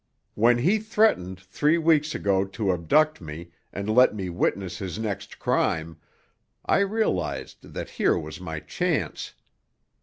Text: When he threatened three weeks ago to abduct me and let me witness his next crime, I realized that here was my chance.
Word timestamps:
When 0.33 0.57
he 0.57 0.79
threatened 0.79 1.39
three 1.39 1.77
weeks 1.77 2.15
ago 2.15 2.43
to 2.43 2.73
abduct 2.73 3.21
me 3.21 3.51
and 3.71 3.87
let 3.87 4.15
me 4.15 4.31
witness 4.31 4.79
his 4.79 4.97
next 4.97 5.37
crime, 5.37 5.97
I 6.65 6.79
realized 6.79 7.71
that 7.75 7.91
here 8.01 8.17
was 8.17 8.41
my 8.41 8.61
chance. 8.61 9.35